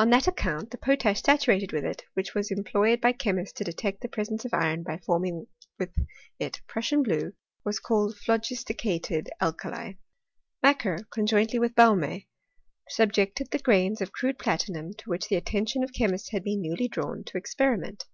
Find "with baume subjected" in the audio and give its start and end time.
11.60-13.52